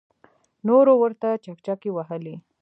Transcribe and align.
نورو 0.67 0.93
ورته 1.01 1.27
چکچکې 1.43 1.89
وهلې. 1.93 2.35